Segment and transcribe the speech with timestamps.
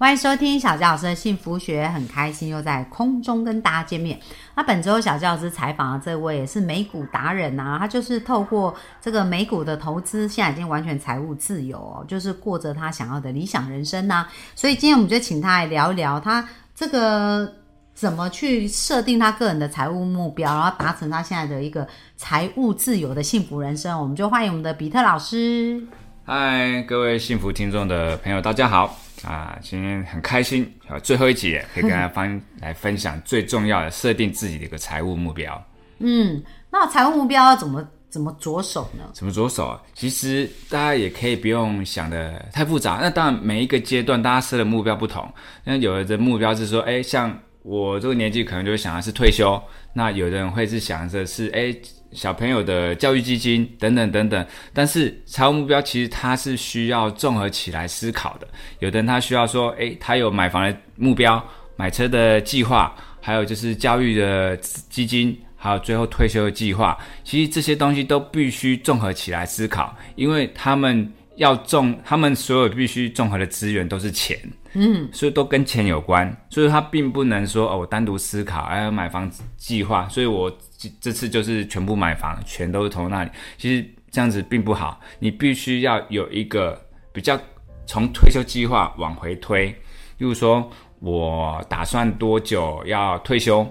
[0.00, 4.16] 欢迎收听小教老师的幸福学，很开心又在空中跟大家见面。
[4.54, 8.72] 那本周小教老师采访的这位是美股达人啊，他就是透过
[9.02, 14.24] 这个美股的投资，现在已经完全财务自由哦，就是过着他想要的理想人生呐。
[14.54, 17.52] 所以今天我们就请他来聊一聊他这个
[17.92, 21.84] 怎么去设定他个人的财务目标，然后达成他现在的一个
[22.16, 24.00] 财务自由的幸福人生。
[24.00, 25.84] 我们就欢迎我们的比特老师。
[26.24, 29.58] 嗨，各位幸福听众的朋友，大家好啊！
[29.60, 35.62] 今天很开心啊，最后一集可以跟大家分来分享最重要的设定自己的一个财务目标。
[35.98, 39.04] 嗯，那财务目标要怎么怎么着手呢？
[39.12, 39.82] 怎么着手啊？
[39.94, 42.98] 其实大家也可以不用想的太复杂。
[43.02, 45.28] 那当然，每一个阶段大家设的目标不同。
[45.64, 47.36] 那有的目标是说，哎，像
[47.68, 49.62] 我这个年纪可能就会想的是退休。
[49.92, 51.74] 那有的人会是想着是，哎。
[52.12, 58.48] 小朋友的教育基金等等等等，但是财务目标其实它是需要综合起来思考的。
[58.78, 61.46] 有的人他需要说，诶，他有买房的目标、
[61.76, 66.96] 买车的计划，还有就是教育的基金，还有最后退休的计划。
[67.24, 74.38] 其实这些东西都必须综合起来思考，因为他们要综，他们所有必须综合的资源都是钱，
[74.74, 76.34] 嗯，所以都跟钱有关。
[76.50, 80.50] 所以他并不能说哦，我单独思考，还要买房计划，所以我。
[81.00, 83.30] 这次就是全部买房，全都是投那里。
[83.56, 86.80] 其实这样子并不好，你必须要有一个
[87.12, 87.36] 比较
[87.84, 89.66] 从退休计划往回推。
[89.70, 89.76] 例
[90.18, 93.66] 如说，我打算多久要退休？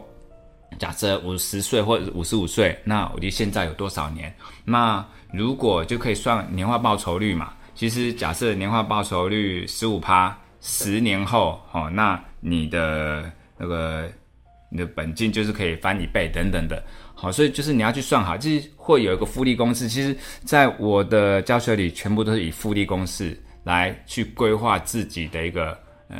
[0.77, 4.35] 假设五十岁或者五十五岁，那我离现在有多少年？
[4.65, 7.53] 那如果就可以算年化报酬率嘛？
[7.73, 14.09] 其实假设年化报酬率十五趴，十年后哦，那你的那个。
[14.69, 16.83] 你的本金就是可以翻一倍等等的，
[17.15, 19.87] 好，所以就是你要去算好，就是会有一个复利公式。
[19.87, 20.13] 其实，
[20.43, 25.71] 在我的教学里，全部都是以复利公式来去规划自己的一个
[26.09, 26.19] 呃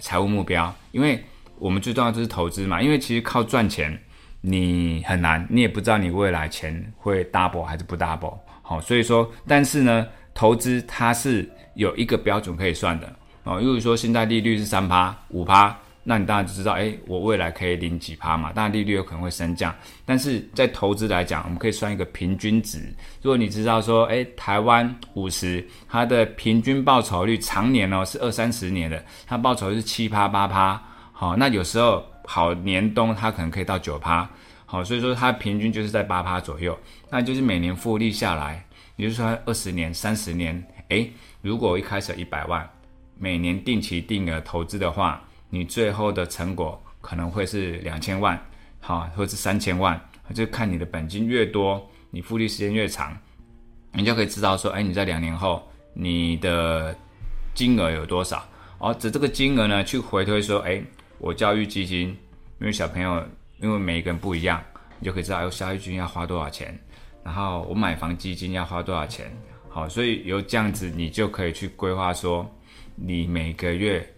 [0.00, 0.74] 财务目标。
[0.92, 1.22] 因为
[1.58, 4.02] 我们最重要就是投资嘛，因为其实靠赚钱
[4.40, 8.38] 你很难，你也不知道你未来钱会 double 还是不 double。
[8.62, 13.60] 好，所以说，但是呢，投资它是有一个标准可以算的哦。
[13.60, 15.76] 如说现在利率是三趴、五趴。
[16.04, 18.52] 那你当然就知道，哎，我未来可以领几趴嘛？
[18.52, 19.72] 当然利率有可能会升降，
[20.04, 22.92] 但是在投资来讲，我们可以算一个平均值。
[23.22, 30.82] 如果你知道说，哎，台湾五十，它的平均报酬率常年哦是二三十年的，它报酬是七趴八趴，
[31.12, 34.28] 好，那有时候好年冬它可能可以到九趴，
[34.66, 36.76] 好，所以说它平均就是在八趴左右，
[37.10, 38.66] 那就是每年复利下来，
[38.96, 41.08] 也就是说二十年、三十年，哎，
[41.42, 42.68] 如果一开始一百万，
[43.22, 45.22] 每年定期定额投资的话。
[45.54, 48.42] 你最后的成果可能会是两千万，
[48.80, 50.00] 好，或是三千万，
[50.32, 53.14] 就看你的本金越多，你复利时间越长，
[53.92, 55.62] 你就可以知道说，哎，你在两年后
[55.92, 56.96] 你的
[57.54, 58.42] 金额有多少？
[58.78, 60.82] 哦，指这个金额呢，去回推说，哎，
[61.18, 62.08] 我教育基金，
[62.58, 63.22] 因为小朋友，
[63.60, 64.58] 因为每一个人不一样，
[64.98, 66.76] 你就可以知道，哎，教育基金要花多少钱，
[67.22, 69.30] 然后我买房基金要花多少钱，
[69.68, 72.50] 好，所以有这样子，你就可以去规划说，
[72.94, 74.08] 你每个月。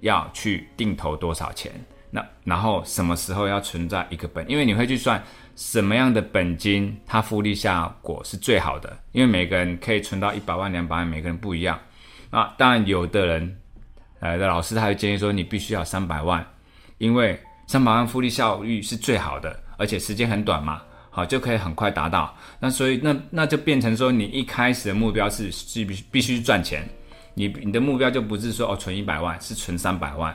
[0.00, 1.72] 要去定投多少钱？
[2.10, 4.44] 那然后什么时候要存在一个本？
[4.50, 5.22] 因为你会去算
[5.56, 8.94] 什么样的本金，它复利效果是最好的。
[9.12, 11.80] 因为每个人可以存到一百万、两百万，每个人不一样。
[12.30, 13.56] 那当然，有的人，
[14.20, 16.46] 呃，的老师他会建议说，你必须要三百万，
[16.98, 22.36] 因为三百万复利效率是最好的，而且时间很短嘛，好就可以很快达到。
[22.60, 26.86] 那所以那那就变成说，你一开始的目标是是必必须赚钱。
[27.34, 30.34] 你你的目标就不是说哦存一百万，是存三百万，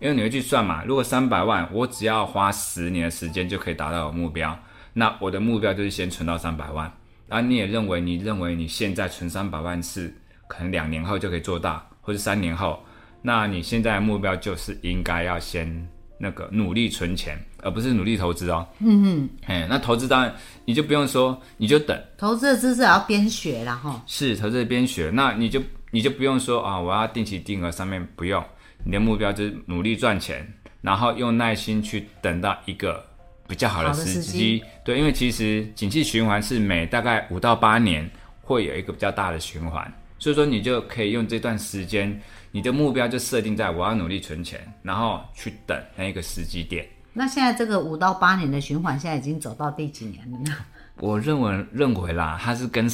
[0.00, 0.82] 因为你会去算嘛。
[0.84, 4.58] 如果三百万，我只要花十年的时间就可以达到我目标，
[4.92, 6.92] 那我的目标就是先存到三百万。
[7.28, 10.12] 然后你也认为，你认为你现在存三百万是
[10.48, 12.82] 可能两年后就可以做到，或者三年后，
[13.22, 15.88] 那你现在的目标就是应该要先
[16.18, 18.66] 那个努力存钱，而不是努力投资哦。
[18.80, 21.96] 嗯嗯，哎，那投资当然你就不用说，你就等。
[22.18, 25.62] 投资的知识要边学然后是投资边学，那你就。
[25.90, 28.42] 你就不用说啊，我要定期定额，上面不用。
[28.84, 30.46] 你的目标就是努力赚钱，
[30.80, 33.04] 然后用耐心去等到一个
[33.46, 34.62] 比较好的时机。
[34.84, 38.08] 对，因为其实景气循环是每大概五到八年
[38.40, 42.18] 会有一个比较大的循环，所以说你就可以用这段时间，
[42.52, 46.88] 你的目标就设定在我要努力存钱，然后去等那一个时机点。
[47.12, 50.56] 那现在这个五到八年的循环，现在已经走到第几年了呢？
[50.96, 52.88] 我认为认为啦，它是跟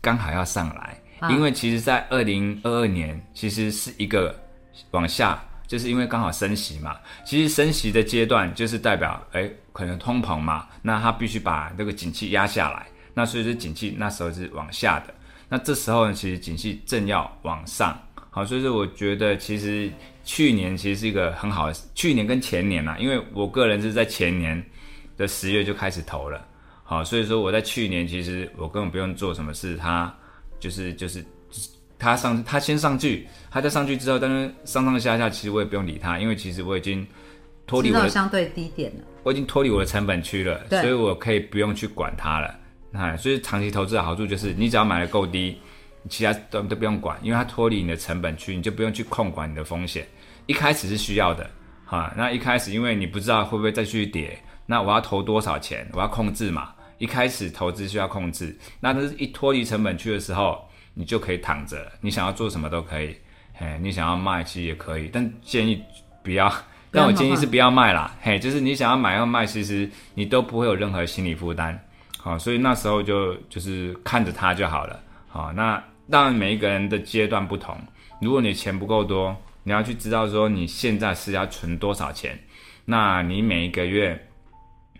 [0.00, 0.96] 刚好要上来。
[1.28, 4.34] 因为其实，在二零二二年，其实是一个
[4.92, 6.96] 往下，就是因为刚好升息嘛。
[7.24, 12.86] 其实升息的阶段，就是代表，哎，可能通膨嘛，那它必须把这个景气压下来。
[13.12, 15.12] 那所以说，景气那时候是往下的。
[15.48, 18.00] 那这时候呢，其实景气正要往上。
[18.30, 19.92] 好，所以说我觉得，其实
[20.24, 24.64] 去年其实是一个很好的，去年跟前年呐，因为我个人是在前年
[25.16, 26.40] 的十月就开始投了。
[26.84, 30.12] 好，所以说我在去年其实我根本不用做什么事，他
[30.60, 31.24] 就是就是
[31.98, 37.04] 他上他先上去，他再上去之后，但是上上下下其实我也不用理他，因为其实我已经
[37.66, 42.54] 脱离我的相对低点了，我已经脱离我的成本区了，所以我可以不用去管它了。
[42.92, 45.58] 那所以长期投资的好处就是，你只要买的够低，
[46.08, 50.06] 其他都都不用管，因为它脱离你的成本区，你就不用去控管你的风险。
[50.46, 51.48] 一开始是需要的，
[51.84, 54.36] 哈，那一开始因为你不知道会不会再去跌，
[54.66, 56.72] 那我要投多少钱，我要控制嘛。
[57.00, 63.16] 一开始投资需要控制，那这是一脱离成本区的时候，你就可以躺着，你想要做什么都可以，
[63.54, 65.82] 嘿，你想要卖其实也可以，但建议
[66.22, 66.52] 不要，
[66.90, 71.82] 但我建议是不要卖啦，嘿，就是你想要买要卖，其实你都不会有任何心理负担，
[72.18, 77.74] 好，所以那时候就就是看着它就好了，好，那当然每一个人的阶段不同，
[78.20, 82.38] 如果你钱不够多，你要去知道说你现在是要存多少钱，
[82.84, 84.28] 那你每一个月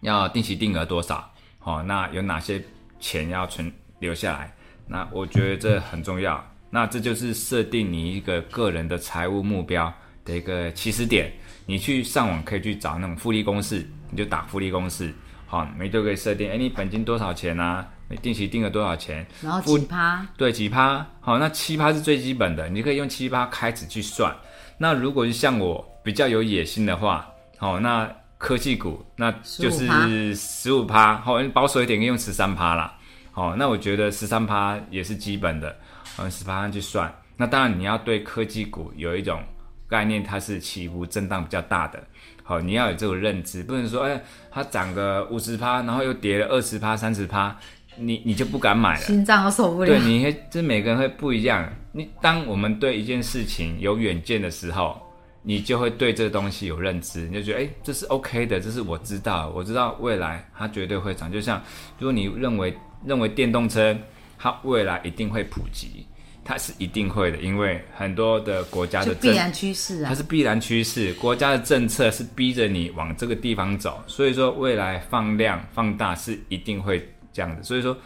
[0.00, 1.29] 要定期定额多少？
[1.62, 2.62] 好，那有哪些
[2.98, 4.52] 钱要存留下来？
[4.86, 6.42] 那我觉得这很重要。
[6.70, 9.92] 那这就是设定你一个个人的财务目标
[10.24, 11.32] 的一个起始点。
[11.66, 15.12] 你去上网可以去找那种复利公式，你就打复利公式。
[15.46, 16.50] 好，每都可以设定。
[16.50, 17.86] 哎，你本金多少钱啊？
[18.08, 19.26] 你定期定额多少钱？
[19.42, 20.26] 然后几趴？
[20.38, 21.06] 对，几趴？
[21.20, 24.34] 好，那七趴是最基本的，你可以用七趴开始去算。
[24.78, 28.10] 那如果是像我比较有野心的话，好，那。
[28.40, 32.96] 科技股那就是十五趴，好保守一点可以用十三趴啦。
[33.32, 35.76] 好，那我觉得十三趴也是基本的，
[36.16, 37.14] 嗯，十趴去算。
[37.36, 39.42] 那当然你要对科技股有一种
[39.86, 42.02] 概念，它是起伏震荡比较大的。
[42.42, 44.18] 好，你要有这种认知，不能说哎，
[44.50, 47.54] 它涨个五十趴，然后又跌了二十趴、三十趴，
[47.98, 49.86] 你你就不敢买了，心脏都受不了。
[49.86, 51.70] 对，你会这每个人会不一样。
[51.92, 54.98] 你当我们对一件事情有远见的时候。
[55.42, 61.32] 你就会对这个东西有认知，你就觉得，哎，这是 OK 的，这是我知道，我知道未来它绝对会涨。
[61.32, 61.62] 就像
[61.98, 62.76] 如果你认为
[63.06, 63.96] 认为电动车
[64.38, 66.06] 它未来一定会普及，
[66.44, 77.62] 它是一定会的，因为很多的国家的必然趋势啊，它是必然趋势，国家的政策是逼着你往这个地方走，所以说未来放量放大是一定会这样的。
[77.62, 77.96] 所以说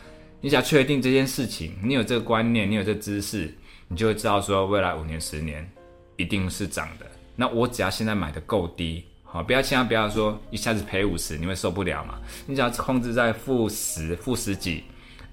[0.41, 3.53] 你想确定这件事情，你有这个观念，你有这知识，
[3.89, 5.69] 你就会知道说未来五年十年
[6.17, 7.07] 一定是涨的。
[7.37, 12.21] 那我只要现在买的够低，好，不要千万不要说一下子赔五十，你会受不了嘛？
[12.47, 14.85] 你只要控制在负十、负十几，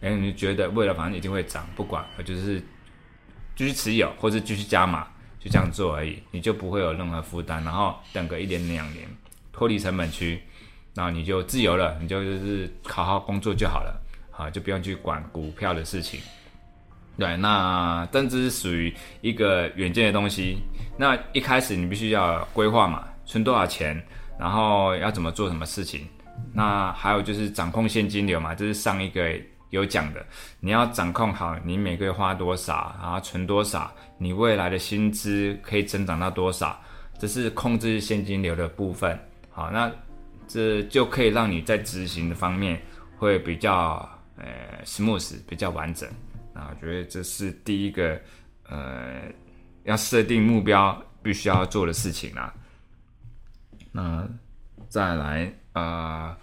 [0.01, 2.59] 哎，你觉得未来反正一定会涨，不管，就是
[3.55, 5.07] 继续持有或者继续加码，
[5.39, 7.63] 就这样做而已，你就不会有任何负担。
[7.63, 9.07] 然后等个一年两年，
[9.51, 10.41] 脱离成本区，
[10.95, 14.01] 然后你就自由了，你就就是好好工作就好了，
[14.31, 16.19] 好，就不用去管股票的事情。
[17.21, 18.91] 对，那但这是属于
[19.21, 20.57] 一个远见的东西。
[20.97, 23.95] 那一开始你必须要规划嘛，存多少钱，
[24.39, 26.07] 然后要怎么做什么事情。
[26.51, 29.31] 那还有就是掌控现金流嘛，这是上一个
[29.69, 30.25] 有讲的。
[30.59, 36.75] 你要掌控好你每个月花多少，然后存多少，你未来的薪资可以增长到多少，
[37.19, 39.15] 这是控制现金流的部分。
[39.51, 39.91] 好，那
[40.47, 42.81] 这就可以让你在执行的方面
[43.15, 44.45] 会比较呃
[44.85, 46.09] smooth，比较完整。
[46.53, 48.19] 啊，我觉得这是第一个，
[48.69, 49.21] 呃，
[49.83, 52.53] 要设定目标必须要做的事情啦。
[53.91, 54.27] 那
[54.89, 56.37] 再来啊，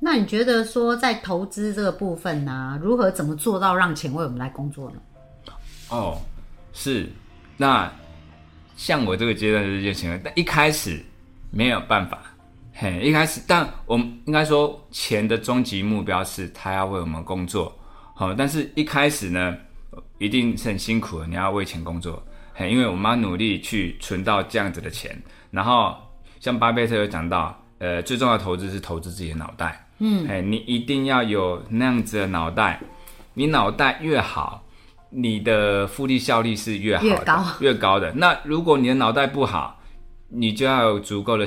[0.00, 4.96] 那你觉得说在投资这个部分呢，如何怎么做到让钱为我们来工作呢？
[5.88, 6.20] 哦，
[6.72, 7.08] 是，
[7.56, 7.90] 那
[8.76, 11.02] 像我这个阶段就是这些情况，但一开始
[11.50, 12.22] 没有办法，
[12.72, 17.74] 嘿，一开始，但我们应该说钱的终极目标是他要为我们工作。
[18.16, 19.56] 好，但是一开始呢，
[20.18, 21.26] 一定是很辛苦的。
[21.26, 22.22] 你要为钱工作，
[22.54, 25.20] 嘿，因为我们要努力去存到这样子的钱。
[25.50, 25.96] 然后，
[26.38, 29.84] 像巴菲特有讲到，呃，最重要的投资是投资自己的脑袋。
[29.98, 32.80] 嗯，哎，你一定要有那样子的脑袋。
[33.34, 34.64] 你脑袋越好，
[35.10, 38.12] 你的复利效率是越好越高越高的。
[38.12, 39.80] 那如果你的脑袋不好，
[40.28, 41.44] 你就要有足够的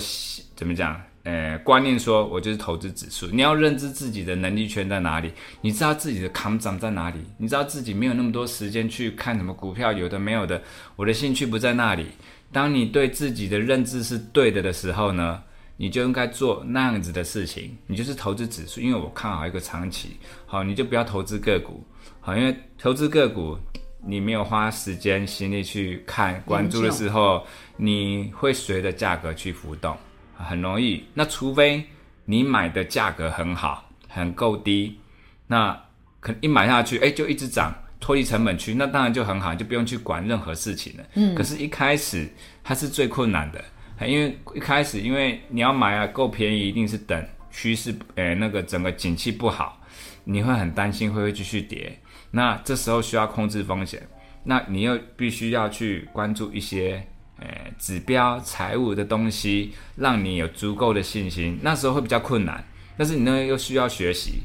[0.53, 1.01] 怎么讲？
[1.27, 3.27] 呃，观念说，我就是投资指数。
[3.27, 5.29] 你要认知自己的能力圈在哪里，
[5.59, 10.61] 你知道自己的扛涨在哪里，你知道自己没有那么多时间去看什么股票，有的没有的。
[10.95, 12.05] 我的兴趣不在那里。
[12.53, 15.43] 当你对自己的认知是对的的时候呢，
[15.75, 17.77] 你就应该做那样子的事情。
[17.87, 20.15] 你就是投资指数，因为我看好一个长期。
[20.45, 21.83] 好，你就不要投资个股。
[22.21, 23.57] 好，因为投资个股，
[24.01, 29.93] 你没有花时间心力去看关注的时候，你会随着价格去浮动，
[30.37, 31.03] 很容易。
[31.13, 31.83] 那除非
[32.25, 34.99] 你买的价格很好，很够低，
[35.47, 35.77] 那
[36.19, 41.03] 可一买下去，哎，就一直涨，脱离成本区，那当然就很好，就不用去管任何事情了。
[41.15, 41.33] 嗯。
[41.35, 42.27] 可是，一开始
[42.63, 43.63] 它是最困难的，
[44.07, 49.81] 因为一开始，因为你要买啊，够便宜，一定是等趋势，诶，那个整个景气不好，
[50.23, 51.99] 你会很担心会不会继续跌。
[52.31, 54.05] 那这时候需要控制风险，
[54.43, 57.07] 那你又必须要去关注一些。
[57.39, 62.63] 诶，指标财务的东西，让你有足够的信心，那时候会比较困难。
[62.97, 64.41] 但是你呢，又需要学习，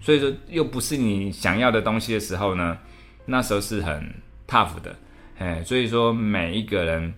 [0.00, 2.78] 所以说又不是你想要的东西的时候呢，
[3.26, 4.14] 那时候是很
[4.46, 4.96] tough 的。
[5.38, 7.12] 哎，所以说每一个人，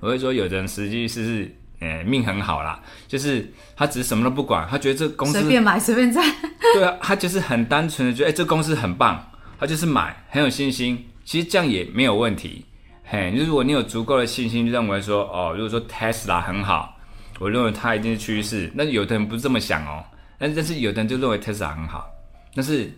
[0.00, 6.24] 我会说，有的人实际是是，诶，命很好啦，就是他只是什么都不管，他觉得这公司随便买随便赚。
[6.74, 11.06] 对啊，他就是很单纯的觉得，哎，这公司很棒，他就是买，很有信心。
[11.24, 12.64] 其实这样也没有问题。
[13.04, 16.96] 嘿，就如果你有足够的信心，认为说哦，如果说 Tesla 很好，
[17.38, 18.70] 我认为它一定是趋势。
[18.74, 20.02] 那有的人不是这么想哦，
[20.38, 22.08] 但但是有的人就认为 Tesla 很好，
[22.54, 22.90] 但是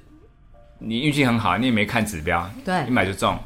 [0.78, 3.36] 你运气很好，你也没看指标，对，一买就中。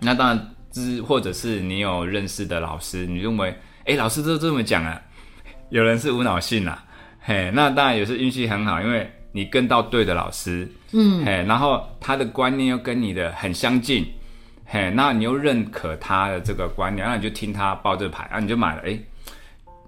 [0.00, 3.56] 那当然，之或者是你有认识的老师，你认为
[3.86, 5.00] 哎，老师都这么讲啊，
[5.70, 6.76] 有人是无脑信呐，
[7.20, 14.06] 嘿，那当然也是运气很好，因为你跟到对的老师，嗯，嘿，然后他的观念又跟你的很相近。
[14.70, 18.98] 嘿，那你又认可他的这个观念，那你就听他报这牌，啊，你就买了，哎，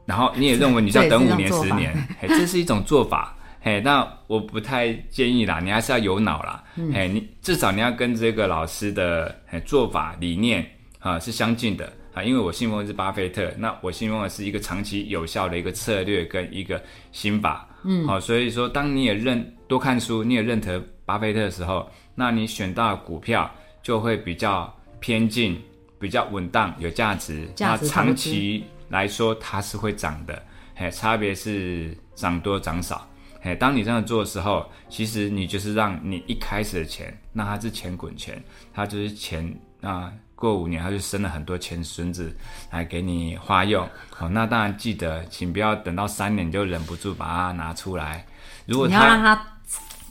[0.07, 6.91] 然后你也认为你要等五年十年，嘿，这是一种做法， 嘿，那我不太建议啦，你还是要有脑啦，嗯。
[6.95, 10.67] 嘿，你至少你要跟这个老师的做法理念
[10.99, 11.93] 啊是相近的。
[12.15, 16.83] 啊，因为我信奉的是巴菲特，那我信奉的是一个长期有效的一个策略跟一个
[17.13, 23.49] 心法，嗯，好，所以说当你也认多看书，你也认得巴菲特的时候，那你选到股票。
[23.83, 25.63] 就会比较偏近，
[25.99, 27.49] 比较稳当，有价值。
[27.59, 30.43] 那长期来说，它是会涨的。
[30.75, 33.07] 嘿，差别是涨多涨少。
[33.41, 39.55] 嘿，当你这样做的时候，其实你就是让你一开始的钱，那它是钱滚钱，它就是钱。
[39.81, 42.35] 啊过五年，它就生了很多钱孙子
[42.71, 43.87] 来给你花用。
[44.11, 48.27] 好，那当然记得，请不要等到三年就忍不住把它拿出来。
[48.67, 49.47] 如果你要让他。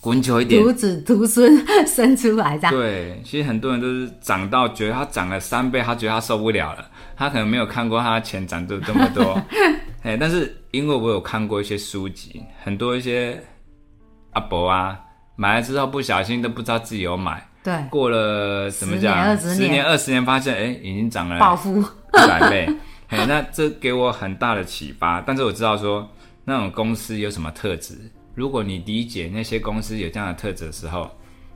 [0.01, 2.73] 滚久一点，徒子徒孙生出来这样。
[2.73, 6.89] 对，其实很多人都是涨到觉得他涨了三倍，他觉得他受不了了。
[7.17, 9.41] 他可能没有看过他的钱涨这这么多，
[10.03, 13.43] 哎，但是因为我有看过一些书籍，很多一些
[14.31, 14.97] 阿伯啊，
[15.35, 17.45] 买了之后不小心都不知道自己有买。
[17.61, 19.37] 对，过了怎么讲？
[19.37, 22.73] 十年、二十年，发现哎，已经涨了暴 富一百倍。
[23.09, 25.19] 哎，那这给我很大的启发。
[25.19, 26.09] 但是我知道说，
[26.45, 27.95] 那种公司有什么特质？
[28.35, 31.09] 如果你理解那些公司有这样的特质的时候，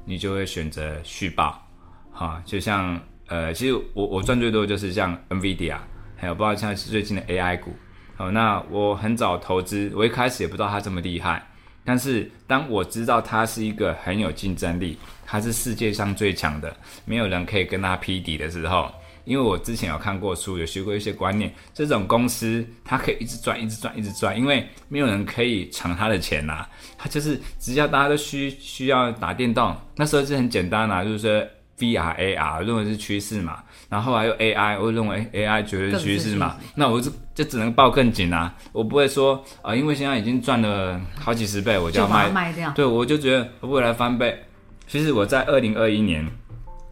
[0.06, 1.66] 你就会选择续报，
[2.12, 5.78] 哈，就像呃，其实我我赚最多就是像 NVIDIA，
[6.18, 7.72] 还有包括像是最近的 AI 股，
[8.16, 11.48] 好，那我很早投资，我一开始也不知道它这么厉害，
[11.86, 16.76] 但是当我知道它是一个很有竞争力，它是世界上最强的，
[17.06, 18.92] 没有人可以跟它匹敌的时候。
[19.26, 26.68] 因为我之前有看过书，有学过一些观念，这种公司它可以一直赚，一直赚，一直赚，因为没有人可以抢它的钱呐。
[26.98, 31.48] 它就是只要大家都需需要打电动，那时候是很简单呐，就是说
[31.80, 36.58] VR、AR 认为是趋势嘛，然后还有 AI，我认为 AI 绝对是趋势嘛。
[36.76, 42.72] 那我就就只能抱更紧啊，我不会说啊，因为现在已经赚了好几十倍，我就要卖卖掉。
[42.72, 44.44] 对，我就觉得未来翻倍。
[44.86, 46.30] 其实我在二零二一年。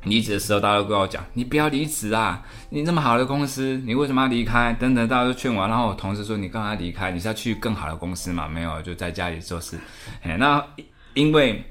[0.03, 2.43] 离职的时候，大家都跟我讲：“你不要离职啊！
[2.69, 5.67] 你这么好的公司，你为什么要离开？”等等，大家都劝我。
[5.67, 7.11] 然后我同事说：“你干嘛离开？
[7.11, 9.77] 你是要去更好的公司吗？”没有，就在家里做事。
[10.23, 10.65] 哎，那
[11.13, 11.63] 因为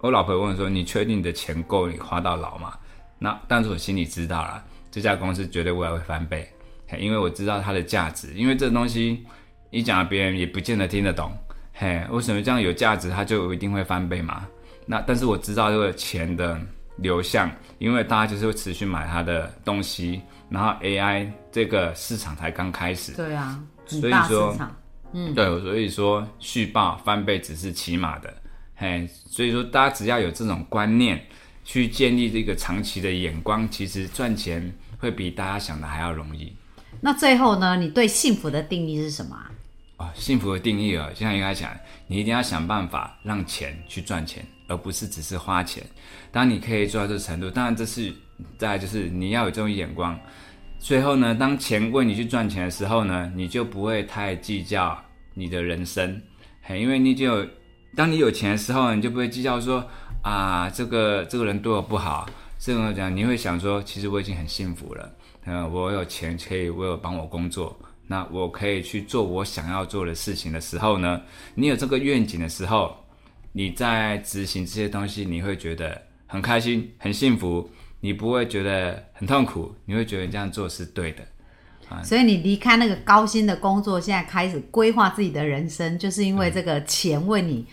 [0.00, 2.74] 我老婆问说：“你确定你的钱够你花到老吗？”
[3.18, 6.46] 那但是我心里知道了，这家公司绝对未来会翻倍，
[6.98, 8.34] 因为我知道它的价值。
[8.34, 9.24] 因为这东西
[9.70, 11.32] 你讲别人也不见得听得懂。
[11.72, 14.46] 嘿，为什么这样有价值，它就一定会翻倍嘛？
[14.84, 16.60] 那但是我知道这个钱的。
[16.96, 23.12] 流向，因为大家就是会持续买它的东西，然后 AI 这个市场才刚开始。
[23.12, 24.56] 对啊，所以说，
[25.12, 28.34] 嗯，对，所以说续报翻倍只是起码的，
[28.76, 31.24] 嘿，所以说大家只要有这种观念，
[31.64, 36.54] 去建立这个长期的眼光，其实赚钱会比大家想的还要容易。
[37.00, 39.50] 那最后呢，你对幸福的定义是什么啊？
[40.02, 41.70] 哦，幸福的定义啊，就像应该讲，
[42.08, 44.44] 你一定要想办法让钱去赚钱。
[44.68, 45.84] 而不是只是花钱，
[46.30, 48.10] 当你可以做到这个程度，当然这是
[48.56, 50.18] 再就是你要有这种眼光。
[50.78, 54.98] 最后呢，当钱为你去赚钱的时候呢，你就不会太计较
[55.34, 56.22] 你的人生，
[56.62, 57.46] 嘿，因为你就
[57.94, 59.86] 当你有钱的时候，你就不会计较说
[60.22, 62.26] 啊，这个这个人对我不好，
[62.58, 65.12] 这种讲，你会想说，其实我已经很幸福了，
[65.44, 71.20] 嗯，我有钱可以为我帮我工作，那我可以去做我想要做的事情的时候呢，
[71.54, 72.96] 你有这个愿景的时候，
[73.52, 81.22] 你在执行这些东西，你会觉得很开心、很幸福，你不会觉得很痛苦，你会觉得这样做是对的。
[82.02, 87.66] 所以你离开那个高薪的工作，现在开始规划自己的人生，就是因为这个钱为你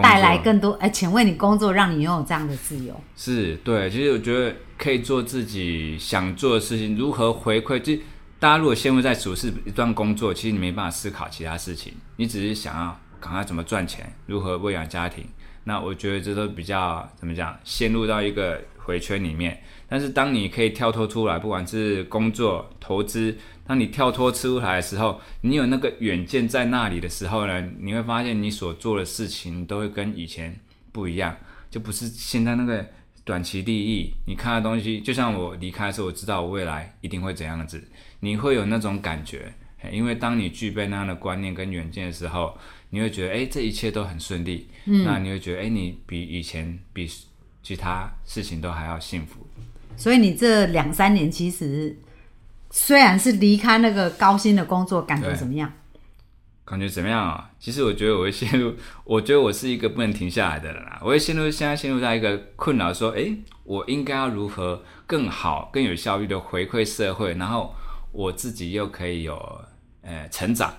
[0.00, 2.94] 带来更多，哎，钱为你工作，让你拥有这样的自由。
[3.16, 7.80] 是对，其实我觉得可以做自己想做的事情，如何回馈？
[7.80, 8.00] 就
[8.40, 15.24] 大家如果陷入在主事一段工作，其实你没办法思考其他事情，你只是想要赶快怎么赚钱，如何喂养家庭。
[15.64, 19.60] 那我觉得这都比较怎么讲，陷入到一个回圈里面。
[19.88, 30.58] 但是当你可以跳脱出来，不管是工作、投资，当你跳脱出来的时候，你有那个远见在那里的时候呢，你会发现你所做的事情都会跟以前
[30.92, 31.36] 不一样，
[31.70, 32.86] 就不是现在那个
[33.28, 34.14] 短期利益。
[34.24, 37.86] 你看的东西，就像我离开的时候，我知道我未来一定会怎样子，
[38.20, 39.52] 你会有那种感觉。
[39.92, 42.56] 因为当你具备那样的观念跟远见的时候，
[42.88, 44.66] 你会觉得，哎，这一切都很顺利。
[44.86, 47.06] 嗯，那你会觉得，哎，你比以前比
[47.62, 49.46] 其他事情都还要幸福。
[49.94, 51.94] 所以你这两三年其实
[52.70, 55.70] 虽然是离开那个高薪的工作，感觉怎么样？
[56.68, 57.50] 感觉怎么样啊？
[57.58, 60.98] 其实我觉得我会陷入， 我觉得我是一个不能停下来的人啊。
[61.02, 63.34] 我会陷入现在陷入在一个困扰，说，哎，
[63.64, 67.74] 我应该要如何更好、更有效率的回馈社会，然后
[68.12, 69.64] 我自己又可以有
[70.02, 70.74] 呃成长。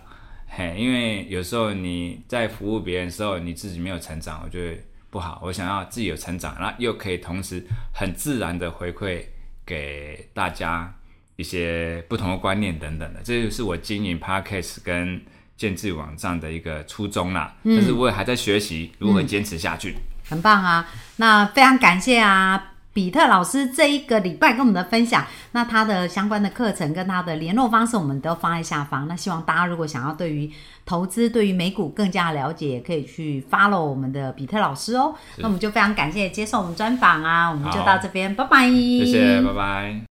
[0.48, 4.82] 嘿，因为有时候你在服务别人的时候，你自己没有成长，我觉得。
[5.12, 9.24] 不好，我想要自己有成长，那又可以同时很自然的回馈
[9.66, 10.96] 给大家
[11.36, 15.20] 一些不同的观念等等的，这就是我经营 podcast 跟
[15.60, 17.54] 建制网站的一个初衷啦。
[17.64, 19.96] 但是我也还在学习如何坚持下去。
[20.28, 20.88] 很棒啊，
[21.18, 22.66] 那非常感谢啊。
[22.92, 29.08] 比特老师这一个礼拜跟我们的分享，那他的相关的课程跟他的联络方式，我们都放在下方。
[29.08, 30.52] 那希望大家如果想要对于
[30.86, 35.16] 投资、对于美股更加了解，也可以去 follow 我们的比特老师哦。
[35.38, 38.68] 那我们就非常感谢接受我们专访啊，我们就到这边，拜拜。
[38.70, 40.02] 谢谢，拜拜。